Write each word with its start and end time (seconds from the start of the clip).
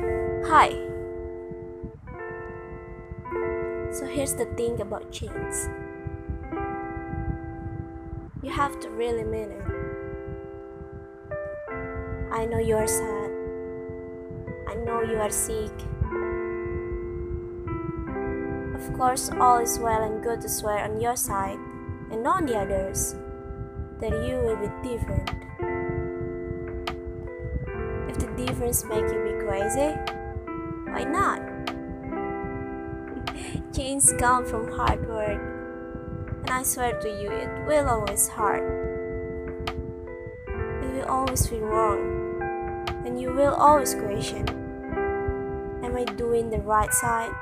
Hi. 0.00 0.70
So 3.92 4.06
here's 4.06 4.34
the 4.34 4.46
thing 4.56 4.80
about 4.80 5.12
chains. 5.12 5.68
You 8.42 8.50
have 8.50 8.80
to 8.80 8.90
really 8.90 9.24
mean 9.24 9.50
it. 9.50 9.64
I 12.32 12.44
know 12.46 12.58
you 12.58 12.76
are 12.76 12.88
sad. 12.88 13.30
I 14.68 14.74
know 14.84 15.02
you 15.02 15.18
are 15.18 15.30
sick. 15.30 15.72
Of 18.74 18.92
course, 18.98 19.30
all 19.40 19.58
is 19.58 19.78
well 19.78 20.02
and 20.02 20.22
good 20.22 20.40
to 20.40 20.48
swear 20.48 20.84
on 20.84 21.00
your 21.00 21.16
side 21.16 21.58
and 22.10 22.26
on 22.26 22.46
the 22.46 22.58
others 22.58 23.14
that 24.00 24.10
you 24.26 24.36
will 24.42 24.56
be 24.56 24.68
different. 24.82 25.30
If 28.10 28.18
the 28.18 28.26
difference 28.36 28.84
make 28.84 29.04
you 29.04 29.33
crazy, 29.44 29.92
why 30.88 31.04
not? 31.04 31.40
Chains 33.76 34.12
come 34.18 34.46
from 34.46 34.72
hard 34.72 35.06
work, 35.06 35.40
and 36.44 36.50
I 36.50 36.62
swear 36.62 36.98
to 36.98 37.08
you, 37.08 37.30
it 37.30 37.66
will 37.66 37.88
always 37.88 38.28
hurt. 38.28 38.64
It 40.48 40.92
will 40.96 41.04
always 41.04 41.46
feel 41.46 41.60
wrong, 41.60 42.40
and 43.04 43.20
you 43.20 43.32
will 43.32 43.52
always 43.52 43.94
question 43.94 44.48
Am 45.84 45.94
I 45.94 46.04
doing 46.04 46.48
the 46.48 46.58
right 46.64 46.92
side? 46.92 47.32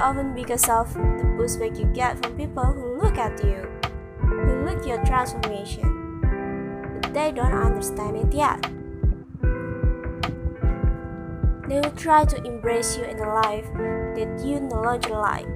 Often 0.00 0.34
because 0.34 0.66
of 0.66 0.94
the 0.94 1.28
pushback 1.36 1.78
you 1.78 1.84
get 1.92 2.24
from 2.24 2.38
people 2.38 2.64
who 2.64 2.96
look 2.96 3.18
at 3.18 3.36
you, 3.44 3.68
who 4.16 4.64
look 4.64 4.86
your 4.86 5.04
transformation, 5.04 5.84
but 7.02 7.12
they 7.12 7.32
don't 7.32 7.52
understand 7.52 8.16
it 8.16 8.32
yet. 8.32 8.79
They 11.70 11.78
will 11.78 11.92
try 11.92 12.24
to 12.24 12.36
embrace 12.44 12.96
you 12.96 13.04
in 13.04 13.20
a 13.20 13.32
life 13.32 13.72
that 14.16 14.42
you 14.44 14.58
no 14.58 14.82
longer 14.82 15.10
like. 15.10 15.46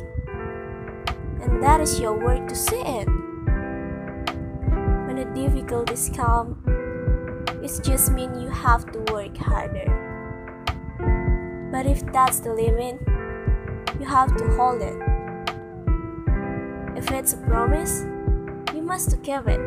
And 1.42 1.60
that 1.60 1.80
is 1.80 1.98
your 1.98 2.16
work 2.16 2.46
to 2.46 2.54
see 2.54 2.76
it. 2.76 3.08
When 5.08 5.16
the 5.16 5.24
difficulties 5.34 6.12
come, 6.14 6.62
it 7.64 7.80
just 7.82 8.12
means 8.12 8.40
you 8.40 8.48
have 8.48 8.86
to 8.92 9.00
work 9.12 9.36
harder. 9.36 9.90
But 11.72 11.84
if 11.86 12.06
that's 12.12 12.38
the 12.38 12.54
limit, 12.54 13.00
you 13.98 14.06
have 14.06 14.36
to 14.36 14.44
hold 14.54 14.82
it. 14.82 14.94
If 16.96 17.10
it's 17.10 17.32
a 17.32 17.38
promise, 17.38 18.04
you 18.72 18.82
must 18.82 19.20
keep 19.24 19.48
it. 19.48 19.60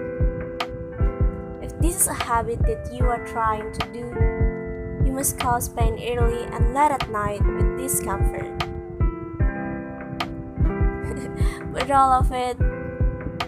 If 1.61 1.77
this 1.81 1.99
is 1.99 2.07
a 2.07 2.13
habit 2.13 2.59
that 2.59 2.89
you 2.93 3.03
are 3.03 3.25
trying 3.27 3.73
to 3.73 3.91
do, 3.91 4.36
must 5.17 5.39
cause 5.39 5.67
pain 5.67 5.97
early 6.13 6.45
and 6.53 6.75
late 6.75 6.91
at 6.91 7.09
night 7.09 7.41
with 7.41 7.75
discomfort. 7.75 8.53
with 11.73 11.89
all 11.89 12.21
of 12.21 12.31
it, 12.31 12.55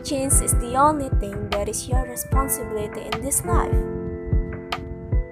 change 0.04 0.34
is 0.42 0.58
the 0.58 0.74
only 0.74 1.10
thing 1.22 1.48
that 1.52 1.70
is 1.70 1.88
your 1.88 2.02
responsibility 2.10 3.06
in 3.14 3.22
this 3.22 3.46
life. 3.46 3.70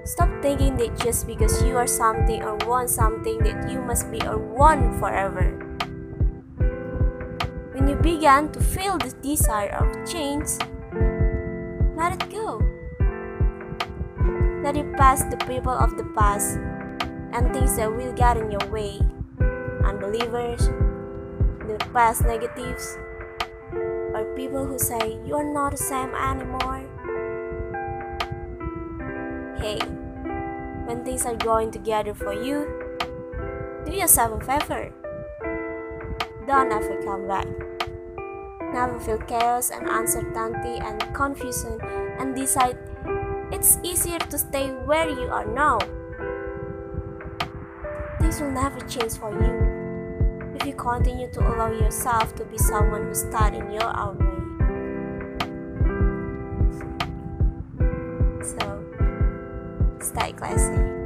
Stop 0.06 0.30
thinking 0.44 0.78
that 0.78 0.96
just 1.02 1.26
because 1.26 1.64
you 1.64 1.76
are 1.76 1.88
something 1.88 2.44
or 2.44 2.56
want 2.70 2.92
something 2.92 3.40
that 3.40 3.68
you 3.68 3.82
must 3.82 4.12
be 4.12 4.22
or 4.22 4.38
want 4.38 5.00
forever. 5.00 5.58
When 7.74 7.88
you 7.88 7.96
begin 7.96 8.52
to 8.52 8.60
feel 8.62 9.00
the 9.00 9.10
desire 9.26 9.74
of 9.74 9.90
change, 10.06 10.50
let 11.98 12.14
it 12.14 12.30
go. 12.30 12.77
Let 14.68 14.76
it 14.76 14.98
pass 14.98 15.24
the 15.24 15.38
people 15.48 15.72
of 15.72 15.96
the 15.96 16.04
past 16.12 16.60
and 17.32 17.56
things 17.56 17.78
that 17.78 17.88
will 17.88 18.12
get 18.12 18.36
in 18.36 18.52
your 18.52 18.68
way. 18.68 19.00
Unbelievers, 19.88 20.68
the 21.64 21.80
past 21.94 22.28
negatives, 22.28 22.98
or 24.12 24.28
people 24.36 24.68
who 24.68 24.78
say 24.78 25.24
you 25.24 25.36
are 25.36 25.54
not 25.56 25.72
the 25.72 25.78
same 25.78 26.12
anymore. 26.12 26.84
Hey, 29.64 29.80
when 30.84 31.00
things 31.06 31.24
are 31.26 31.40
going 31.40 31.72
together 31.72 32.14
for 32.14 32.34
you, 32.34 32.68
do 33.86 33.96
yourself 33.96 34.36
a 34.36 34.60
favor. 34.60 34.92
Don't 36.46 36.74
ever 36.74 37.02
come 37.08 37.26
back. 37.26 37.48
Never 38.76 39.00
feel 39.00 39.20
chaos 39.32 39.72
and 39.72 39.88
uncertainty 39.88 40.84
and 40.84 41.00
confusion 41.16 41.80
and 42.20 42.36
decide 42.36 42.76
it's 43.52 43.78
easier 43.84 44.20
to 44.20 44.38
stay 44.38 44.70
where 44.86 45.10
you 45.10 45.30
are 45.30 45.46
now. 45.46 45.80
Things 48.20 48.42
will 48.42 48.52
never 48.52 48.80
change 48.82 49.14
for 49.14 49.32
you 49.32 50.56
if 50.60 50.66
you 50.66 50.74
continue 50.74 51.30
to 51.32 51.40
allow 51.40 51.72
yourself 51.72 52.36
to 52.36 52.46
be 52.46 52.58
someone 52.58 53.04
who 53.04 53.14
starts 53.14 53.58
in 53.58 53.72
your 53.72 53.98
own 53.98 54.18
way. 54.18 54.38
So, 58.44 58.84
stay 60.00 60.34
classy. 60.34 60.97